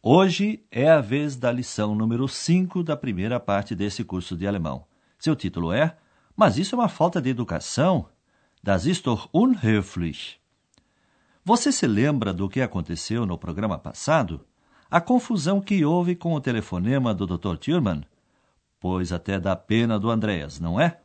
[0.00, 4.84] Hoje é a vez da lição número 5 da primeira parte desse curso de alemão.
[5.18, 5.96] Seu título é
[6.36, 8.06] Mas isso é uma falta de educação?
[8.62, 10.38] Das ist doch unhöflich.
[11.44, 14.46] Você se lembra do que aconteceu no programa passado?
[14.88, 17.56] A confusão que houve com o telefonema do Dr.
[17.56, 18.04] Thurman?
[18.78, 21.00] Pois até dá pena do Andreas, não é?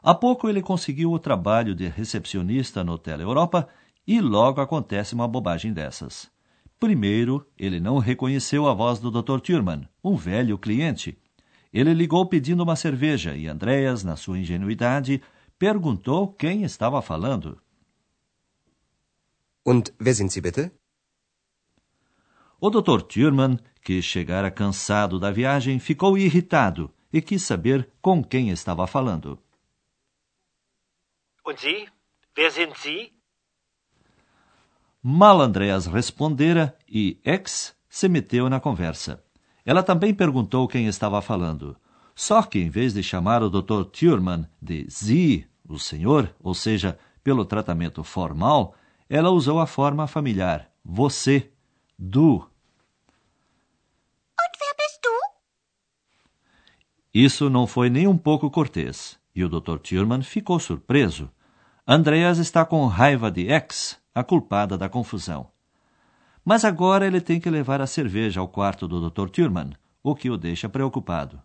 [0.00, 3.66] Há pouco ele conseguiu o trabalho de recepcionista no Tele Europa
[4.06, 6.30] e logo acontece uma bobagem dessas.
[6.78, 9.40] Primeiro, ele não reconheceu a voz do Dr.
[9.40, 11.18] Thurman, um velho cliente.
[11.72, 15.20] Ele ligou pedindo uma cerveja e Andreas, na sua ingenuidade,
[15.58, 17.60] perguntou quem estava falando.
[19.68, 20.70] und wer sind Sie bitte?
[22.58, 23.02] O Dr.
[23.02, 29.38] Thurman, que chegara cansado da viagem, ficou irritado e quis saber com quem estava falando.
[31.44, 31.88] Und Sie?
[32.34, 33.12] Wer sind Sie?
[35.02, 39.22] Mal Andreas respondera e X se meteu na conversa.
[39.64, 41.76] Ela também perguntou quem estava falando.
[42.16, 43.84] Só que, em vez de chamar o Dr.
[43.84, 48.74] Thurman de Sie, o senhor, ou seja, pelo tratamento formal,
[49.08, 51.52] ela usou a forma familiar, você,
[51.96, 52.38] du.
[54.36, 55.10] Und wer bist du?
[57.14, 59.78] Isso não foi nem um pouco cortês, e o Dr.
[59.78, 61.30] Thurman ficou surpreso.
[61.86, 65.48] Andreas está com raiva de X, a culpada da confusão.
[66.44, 69.28] Mas agora ele tem que levar a cerveja ao quarto do Dr.
[69.28, 69.70] Thurman,
[70.02, 71.40] o que o deixa preocupado.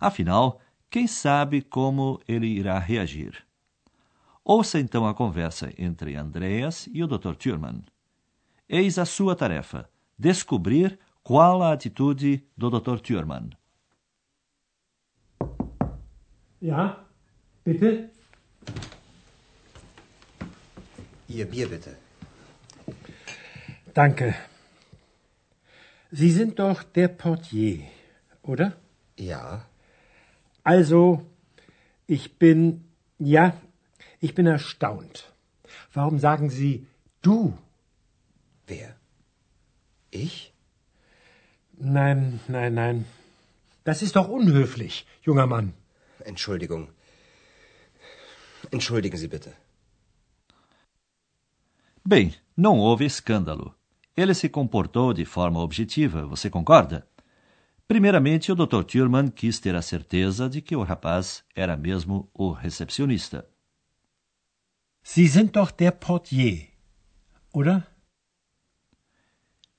[0.00, 0.58] Afinal,
[0.88, 3.44] quem sabe como ele irá reagir?
[4.42, 7.34] Ouça então a conversa entre Andreas e o Dr.
[7.34, 7.82] Thurman.
[8.68, 13.00] Eis a sua tarefa: descobrir qual a atitude do Dr.
[13.00, 13.50] Thurman.
[16.62, 17.04] Ja,
[17.64, 18.08] bitte?
[21.28, 22.03] Ihr Bier bitte.
[23.94, 24.34] Danke.
[26.10, 27.80] Sie sind doch der Portier,
[28.42, 28.76] oder?
[29.18, 29.66] Ja,
[30.64, 31.26] Also,
[32.06, 32.84] ich bin,
[33.18, 33.54] ja,
[34.20, 35.32] ich bin erstaunt.
[35.92, 36.86] Warum sagen Sie
[37.20, 37.56] du?
[38.66, 38.96] wer?
[40.10, 40.52] Ich?
[41.72, 43.04] Nein, nein, nein.
[43.84, 45.74] Das ist doch unhöflich, junger Mann.
[46.20, 46.88] Entschuldigung.
[48.70, 49.52] Entschuldigen Sie bitte.
[52.04, 53.74] Bem, não houve escândalo.
[54.16, 57.06] Ele se comportou de forma objetiva, você concorda?
[57.86, 58.84] Primeiramente, o Dr.
[58.84, 63.46] Thurman quis ter a certeza de que o rapaz era mesmo o recepcionista.
[65.02, 66.70] Sie sind doch der Portier,
[67.52, 67.86] oder?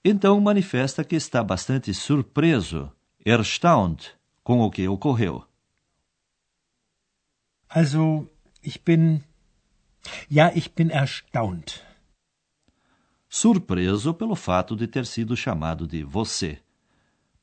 [0.04, 2.92] Então manifesta que está bastante surpreso,
[3.26, 5.44] erstaunt, com o que ocorreu.
[7.68, 8.30] Also,
[8.62, 9.24] ich bin,
[10.30, 11.84] ja, ich bin erstaunt.
[13.36, 16.58] Surpreso pelo fato de ter sido chamado de você.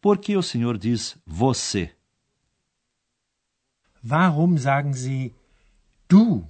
[0.01, 1.95] Por que o senhor diz você?
[4.03, 5.35] Warum sagen Sie
[6.09, 6.49] du?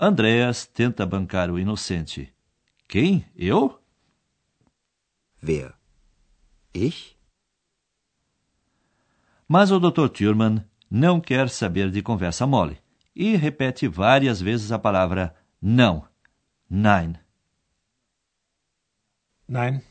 [0.00, 2.32] Andreas tenta bancar o inocente.
[2.88, 3.26] Quem?
[3.36, 3.78] Eu?
[5.42, 5.74] Wer?
[6.72, 7.14] Ich?
[9.46, 10.08] Mas o Dr.
[10.08, 12.80] Thurman não quer saber de conversa mole
[13.14, 16.08] e repete várias vezes a palavra não.
[16.70, 17.22] Nein.
[19.48, 19.82] Nein,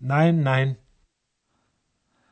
[0.00, 0.76] nein, nein.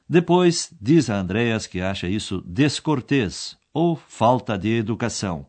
[0.08, 5.46] Depois diz a Andreas que acha isso descortês ou falta de educação.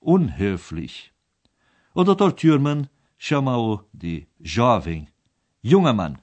[0.00, 1.10] Unhöflich.
[1.94, 2.32] O Dr.
[2.32, 5.08] Thurman chama-o de jovem,
[5.62, 6.18] junger Mann.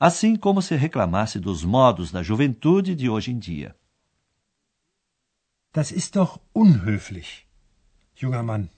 [0.00, 3.76] Assim como se reclamasse dos modos da juventude de hoje em dia.
[5.72, 7.46] Das ist doch unhöflich,
[8.16, 8.70] junger Mann.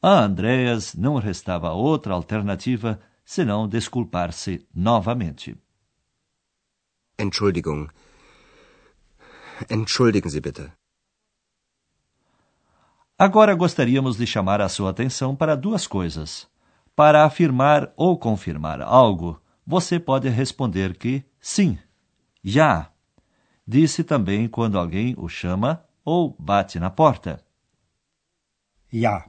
[0.00, 5.56] A Andreas não restava outra alternativa senão desculpar-se novamente.
[7.18, 7.88] Entschuldigung.
[9.68, 10.72] Entschuldigen Sie bitte.
[13.18, 16.48] Agora gostaríamos de chamar a sua atenção para duas coisas.
[16.94, 21.76] Para afirmar ou confirmar algo, você pode responder que sim,
[22.42, 22.92] já.
[23.66, 27.44] Disse também quando alguém o chama ou bate na porta.
[28.92, 29.28] Ja.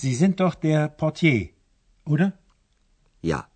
[0.00, 1.50] Sie sind doch der Portier,
[2.04, 2.32] oder?
[3.22, 3.48] Ja,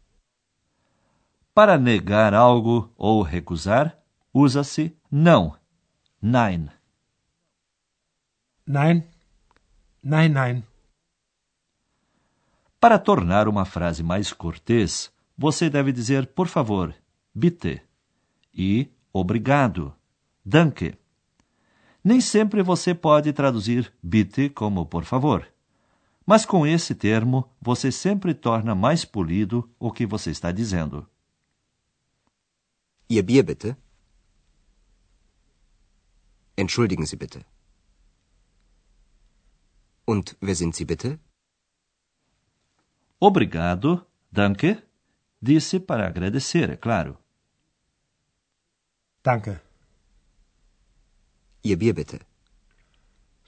[1.59, 3.99] Para negar algo ou recusar,
[4.33, 5.57] usa-se não.
[6.23, 6.71] Nein.
[8.65, 9.03] Nein.
[10.01, 10.65] Nein, nein.
[12.79, 16.95] Para tornar uma frase mais cortês, você deve dizer por favor,
[17.35, 17.83] bitte,
[18.55, 19.93] e obrigado,
[20.45, 20.97] danke.
[22.05, 25.45] Nem sempre você pode traduzir bitte como por favor.
[26.29, 31.09] Mas com esse termo, você sempre torna mais polido o que você está dizendo.
[33.09, 33.75] Ihr Bier bitte.
[36.55, 37.47] Entschuldigen Sie bitte.
[40.07, 41.19] Und wer sind Sie bitte?
[43.19, 44.83] Obrigado, danke,
[45.41, 47.17] disse para agradecer, é claro.
[49.23, 49.63] Danke.
[51.65, 52.21] Ihr Bier bitte.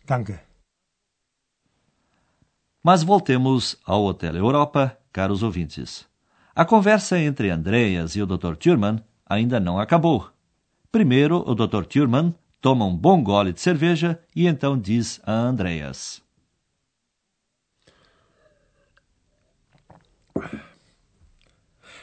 [0.06, 0.49] Danke.
[2.82, 6.08] Mas voltemos ao Hotel Europa, caros ouvintes.
[6.54, 8.56] A conversa entre Andreas e o Dr.
[8.56, 10.30] Thurman ainda não acabou.
[10.90, 11.84] Primeiro, o Dr.
[11.84, 16.22] Thurman toma um bom gole de cerveja e então diz a Andreas: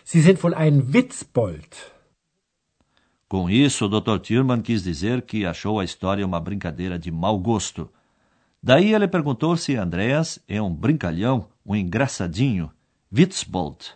[0.05, 1.69] Sie sind wohl ein Witzbold.
[3.27, 4.19] Com isso, o Dr.
[4.19, 7.91] Thurman quis dizer que achou a história uma brincadeira de mau gosto.
[8.67, 12.69] Daí ele perguntou se Andreas é um brincalhão, um engraçadinho,
[13.09, 13.95] Witzbold.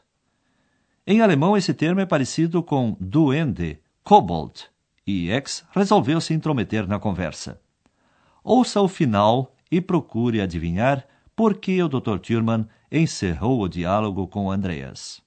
[1.05, 4.69] Em alemão, esse termo é parecido com duende, kobold,
[5.05, 7.59] e X resolveu se intrometer na conversa.
[8.41, 12.19] Ouça o final e procure adivinhar por que o Dr.
[12.19, 15.21] Thurman encerrou o diálogo com Andreas.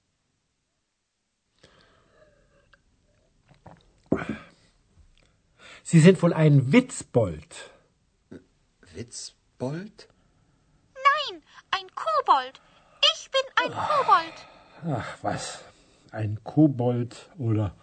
[5.83, 7.75] Sie sind wohl ein Witzbold.
[9.55, 10.07] Witzbold?
[10.95, 11.41] Nein,
[11.71, 12.61] ein Kobold.
[13.13, 14.97] Ich bin ein Kobold.
[14.97, 15.63] Ach was,
[16.11, 17.73] ein Kobold oder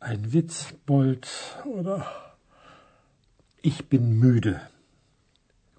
[0.00, 1.28] ein Witzbold
[1.64, 2.06] oder...
[3.62, 4.60] Ich bin müde.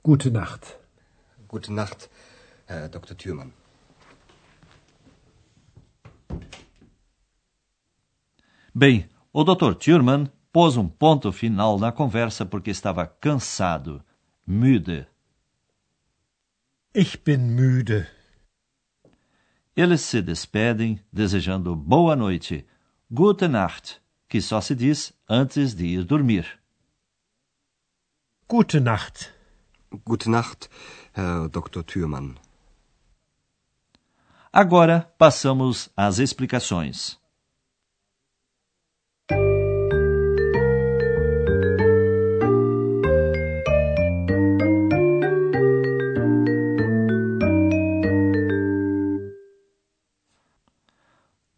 [0.02, 0.80] Gute Nacht.
[1.48, 2.10] Gute Nacht,
[2.66, 3.16] Herr Dr.
[3.16, 3.54] Thürmann.
[8.74, 9.78] Bem, o Dr.
[9.78, 14.04] Thurman pôs um ponto final na conversa porque estava cansado,
[14.46, 15.08] müde.
[16.94, 18.08] Ich bin müde.
[19.76, 22.66] Eles se despedem desejando boa noite,
[23.12, 26.46] gute Nacht, que só se diz antes de ir dormir.
[28.48, 29.34] Gute Nacht.
[30.06, 30.70] Gute Nacht,
[31.14, 31.84] Herr Dr.
[31.84, 32.38] Thürmann.
[34.54, 37.20] Agora passamos às explicações.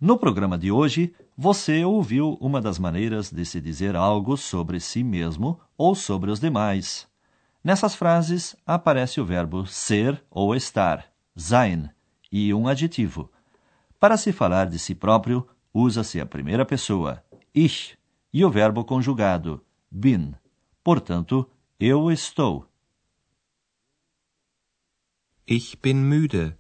[0.08, 5.04] No programa de hoje, você ouviu uma das maneiras de se dizer algo sobre si
[5.04, 7.06] mesmo ou sobre os demais.
[7.62, 11.90] Nessas frases aparece o verbo ser ou estar, sein,
[12.32, 13.30] e um adjetivo.
[14.00, 17.22] Para se falar de si próprio, usa-se a primeira pessoa,
[17.54, 17.98] ich,
[18.32, 19.62] e o verbo conjugado,
[19.92, 20.36] bin.
[20.86, 21.46] Portanto,
[21.78, 22.66] eu estou.
[25.46, 26.56] Ich bin müde.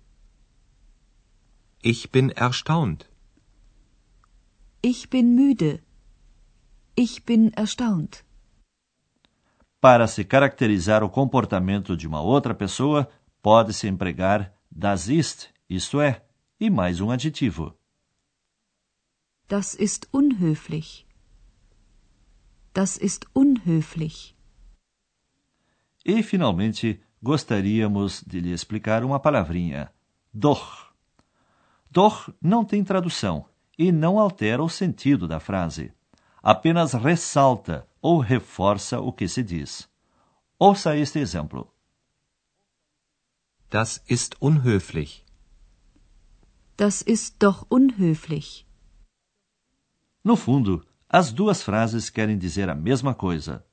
[1.81, 3.07] Ich bin erstaunt.
[4.81, 5.81] Ich bin müde.
[6.95, 8.23] Ich bin erstaunt.
[9.81, 13.09] Para se caracterizar o comportamento de uma outra pessoa,
[13.41, 16.21] pode-se empregar das ist, isto é,
[16.59, 17.75] e mais um adjetivo.
[19.47, 21.07] Das ist unhöflich.
[22.73, 24.35] Das ist unhöflich.
[26.05, 29.91] E, finalmente, gostaríamos de lhe explicar uma palavrinha:
[30.31, 30.93] doch.
[31.89, 33.45] Doch não tem tradução
[33.77, 35.93] e não altera o sentido da frase.
[36.41, 39.89] Apenas ressalta ou reforça o que se diz.
[40.57, 41.71] Ouça este exemplo.
[43.69, 45.25] Das ist unhöflich.
[46.77, 48.65] Das ist doch unhöflich.
[50.23, 53.65] No fundo, as duas frases querem dizer a mesma coisa.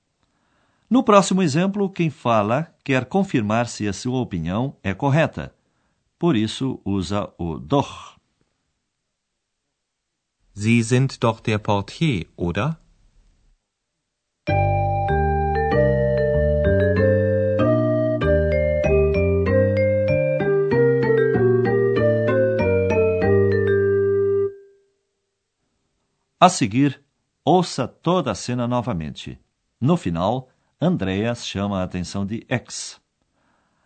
[0.90, 5.54] No próximo exemplo, quem fala quer confirmar se a sua opinião é correta.
[6.18, 8.18] Por isso, usa o doch.
[10.56, 12.78] Sie sind doch der Portier, oder?
[26.38, 27.02] A seguir,
[27.44, 29.40] ouça toda a cena novamente.
[29.80, 30.48] No final,
[30.80, 33.00] Andreas chama a atenção de X.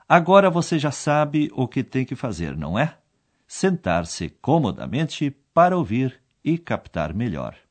[0.07, 2.99] Agora você já sabe o que tem que fazer, não é?
[3.47, 7.68] Sentar-se comodamente para ouvir e captar melhor.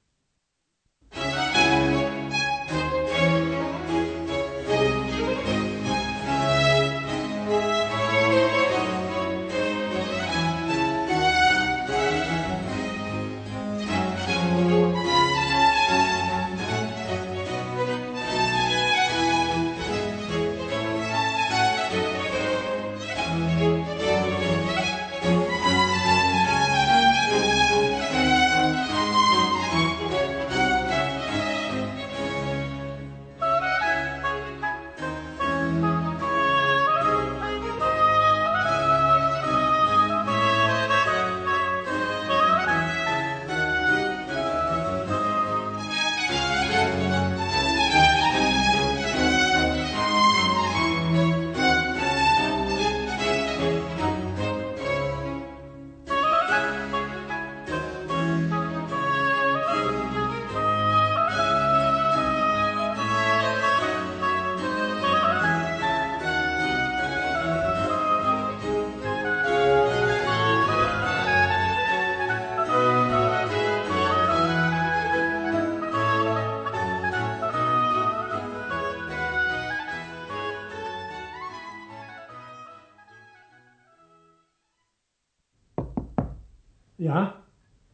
[86.98, 87.44] Ja,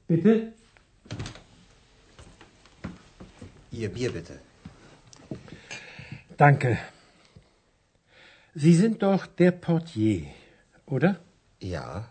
[0.07, 0.53] bitte?
[3.71, 4.39] Ihr Bier bitte.
[6.37, 6.77] Danke.
[8.55, 10.27] Sie sind doch der Portier,
[10.85, 11.19] oder?
[11.59, 12.09] Ja,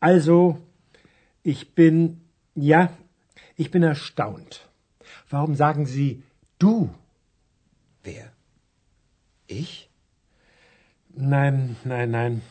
[0.00, 0.58] Also,
[1.42, 2.20] ich bin,
[2.54, 2.90] ja,
[3.56, 4.68] ich bin erstaunt.
[5.30, 6.22] Warum sagen Sie
[6.58, 6.90] du?
[8.02, 8.32] wer?
[9.46, 9.88] Ich?
[11.14, 12.42] Nein, nein, nein.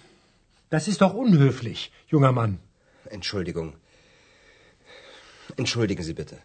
[0.70, 2.60] Das ist doch unhöflich, junger Mann.
[3.12, 3.76] Entschuldigung.
[5.58, 6.42] Entschuldigen Sie bitte.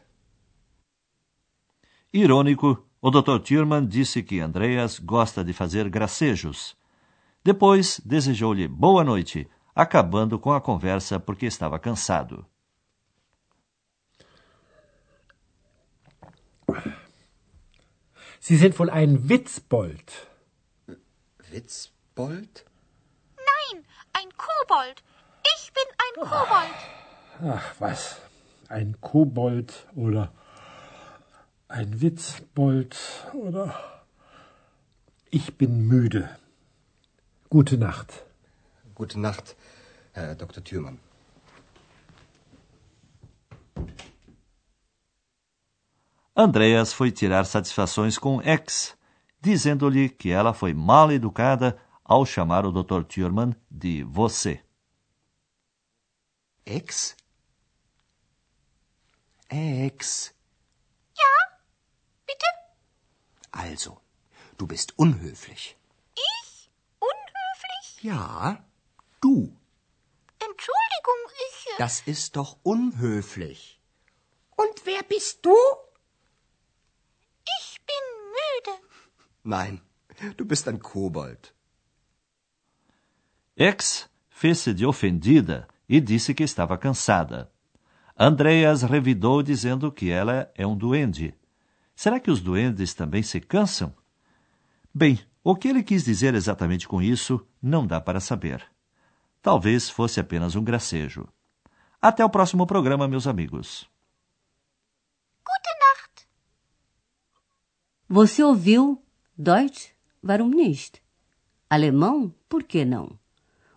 [2.12, 3.40] Irônico, o Dr.
[3.40, 6.76] Thurman disse que Andreas gosta de fazer gracejos.
[7.43, 12.45] Depois desejou-lhe boa noite, acabando com a conversa porque estava cansado.
[18.40, 20.29] Sie sind wohl ein Witzbold.
[21.50, 22.64] Witzbold?
[23.37, 25.02] Nein, ein Kobold.
[26.17, 26.76] Ein Kobold.
[27.43, 28.21] Ach, was?
[28.69, 30.33] Ein Kobold oder
[31.69, 32.97] ein Witzbold
[33.33, 33.75] oder.
[35.31, 36.29] Ich bin müde.
[37.49, 38.25] Gute Nacht.
[38.95, 39.57] Gute Nacht,
[40.12, 40.62] Herr Dr.
[40.62, 40.99] Thürmann.
[46.35, 48.97] Andreas foi tirar satisfações com X,
[49.40, 53.05] dizendo-lhe que ela foi mal educada ao chamar o Dr.
[53.05, 54.61] Thurman de você.
[56.64, 57.17] Ex?
[59.49, 60.33] Ex.
[62.26, 62.47] Bitte?
[63.50, 64.00] Also,
[64.57, 65.76] du bist unhöflich.
[66.14, 66.71] Ich?
[67.00, 68.02] Unhöflich?
[68.02, 68.64] Ja,
[69.21, 69.57] du.
[70.38, 71.67] Entschuldigung, ich.
[71.67, 73.81] äh, Das ist doch unhöflich.
[74.57, 75.57] Und wer bist du?
[77.61, 78.05] Ich bin
[78.38, 78.79] müde.
[79.43, 79.81] Nein,
[80.37, 81.52] du bist ein Kobold.
[83.57, 87.50] X fez-se de ofendida e disse que estava cansada.
[88.16, 91.35] Andreas revidou dizendo que ela é um duende.
[91.97, 93.92] Será que os duendes também se cansam?
[94.94, 98.64] Bem, o que ele quis dizer exatamente com isso não dá para saber.
[99.42, 101.26] Talvez fosse apenas um gracejo.
[102.00, 103.90] Até o próximo programa, meus amigos.
[105.44, 106.28] Gute Nacht.
[108.09, 109.02] Você ouviu
[109.37, 109.90] Deutsch?
[110.23, 111.02] Warum nicht?
[111.68, 112.32] Alemão?
[112.49, 113.18] Por que não?